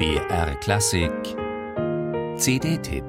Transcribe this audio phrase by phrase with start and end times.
[0.00, 1.12] BR Klassik.
[2.38, 3.04] CD-Tipp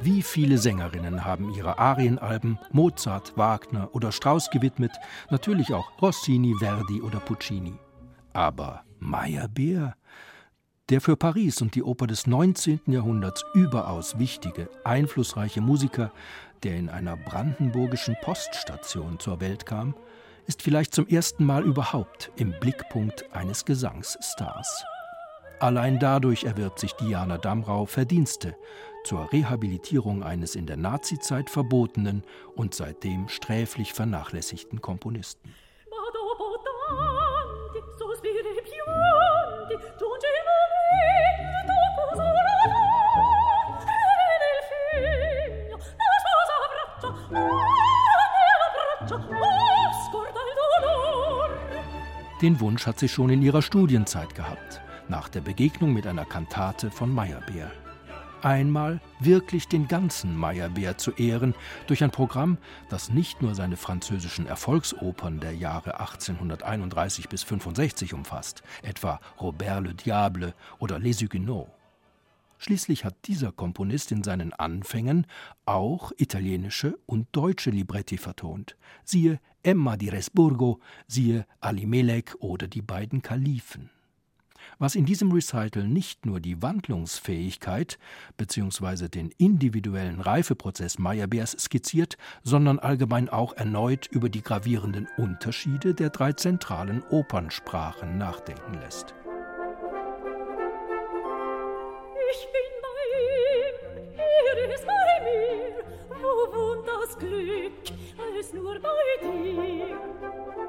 [0.00, 4.92] Wie viele Sängerinnen haben ihre Arienalben Mozart, Wagner oder Strauss gewidmet,
[5.28, 7.74] natürlich auch Rossini, Verdi oder Puccini.
[8.32, 9.96] Aber Meyerbeer,
[10.90, 12.80] der für Paris und die Oper des 19.
[12.86, 16.12] Jahrhunderts überaus wichtige, einflussreiche Musiker,
[16.62, 19.94] der in einer brandenburgischen Poststation zur Welt kam,
[20.46, 24.84] ist vielleicht zum ersten Mal überhaupt im Blickpunkt eines Gesangsstars.
[25.58, 28.54] Allein dadurch erwirbt sich Diana Damrau Verdienste
[29.04, 32.24] zur Rehabilitierung eines in der Nazizeit verbotenen
[32.56, 35.54] und seitdem sträflich vernachlässigten Komponisten.
[52.44, 56.90] Den Wunsch hat sie schon in ihrer Studienzeit gehabt, nach der Begegnung mit einer Kantate
[56.90, 57.70] von Meyerbeer
[58.44, 61.54] einmal wirklich den ganzen Meyerbeer zu ehren
[61.86, 62.58] durch ein Programm,
[62.90, 69.94] das nicht nur seine französischen Erfolgsopern der Jahre 1831 bis 65 umfasst, etwa Robert le
[69.94, 71.70] Diable oder Les Huguenots.
[72.58, 75.26] Schließlich hat dieser Komponist in seinen Anfängen
[75.66, 78.76] auch italienische und deutsche Libretti vertont.
[79.04, 83.90] Siehe Emma di Resburgo, siehe Ali Melek oder die beiden Kalifen
[84.78, 87.98] was in diesem Recital nicht nur die Wandlungsfähigkeit
[88.36, 89.08] bzw.
[89.08, 96.32] den individuellen Reifeprozess Meyerbeers skizziert, sondern allgemein auch erneut über die gravierenden Unterschiede der drei
[96.32, 99.14] zentralen Opernsprachen nachdenken lässt.
[102.30, 103.74] Ich bin bei ihm,
[104.18, 105.84] er ist bei mir,
[106.20, 107.72] wo wohnt das Glück,
[108.34, 110.63] als nur bei dir.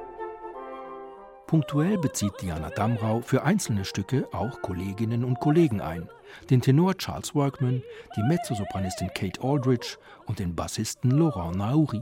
[1.56, 6.10] Punktuell bezieht Diana Damrau für einzelne Stücke auch Kolleginnen und Kollegen ein.
[6.50, 7.82] Den Tenor Charles Workman,
[8.18, 9.96] die Mezzosopranistin Kate Aldridge
[10.26, 12.02] und den Bassisten Laurent Naouri.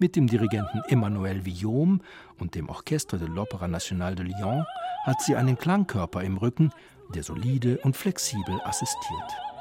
[0.00, 2.00] Mit dem Dirigenten Emmanuel Villaume
[2.40, 4.66] und dem Orchestre de l'Opéra National de Lyon
[5.04, 6.72] hat sie einen Klangkörper im Rücken,
[7.14, 9.55] der solide und flexibel assistiert.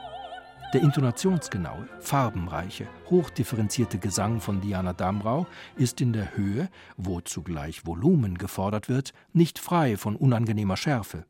[0.75, 5.47] Der intonationsgenaue, farbenreiche, hochdifferenzierte Gesang von Diana Damrau
[5.77, 11.25] ist in der Höhe, wo zugleich Volumen gefordert wird, nicht frei von unangenehmer Schärfe,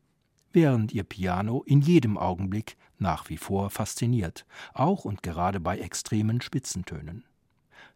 [0.52, 6.40] während ihr Piano in jedem Augenblick nach wie vor fasziniert, auch und gerade bei extremen
[6.40, 7.24] Spitzentönen.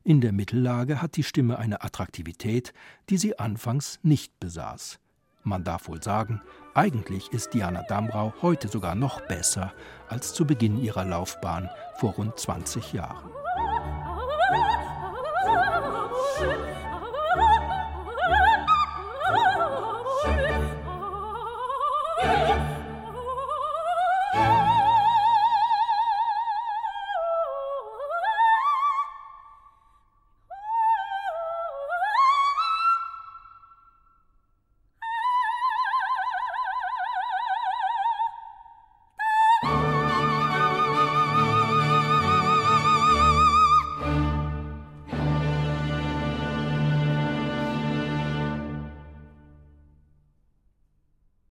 [0.04, 2.72] In der Mittellage hat die Stimme eine Attraktivität,
[3.08, 5.00] die sie anfangs nicht besaß.
[5.42, 6.42] Man darf wohl sagen,
[6.74, 9.72] eigentlich ist Diana Damrau heute sogar noch besser
[10.08, 13.30] als zu Beginn ihrer Laufbahn vor rund 20 Jahren.